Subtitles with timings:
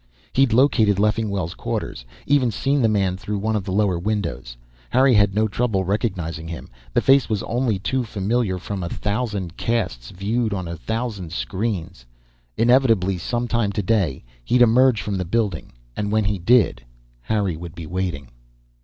[0.33, 4.57] He'd located Leffingwell's quarters, even seen the man through one of the lower windows.
[4.89, 9.57] Harry had no trouble recognizing him; the face was only too familiar from a thousand
[9.57, 12.07] 'casts viewed on a thousand screens.
[12.57, 15.71] Inevitably, some time today, he'd emerge from the building.
[15.95, 16.81] And when he did,
[17.25, 18.29] Harry would be waiting.